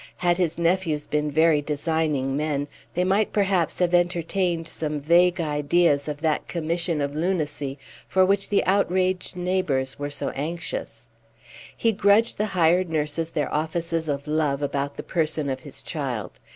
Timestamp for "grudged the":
11.91-12.47